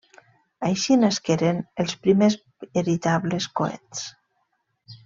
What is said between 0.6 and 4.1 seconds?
Així nasqueren els primers veritables coets.